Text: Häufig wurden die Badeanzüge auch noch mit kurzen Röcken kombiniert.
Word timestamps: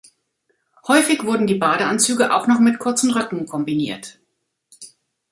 Häufig 0.87 1.25
wurden 1.25 1.45
die 1.45 1.59
Badeanzüge 1.59 2.33
auch 2.33 2.47
noch 2.47 2.59
mit 2.59 2.79
kurzen 2.79 3.11
Röcken 3.11 3.45
kombiniert. 3.45 4.17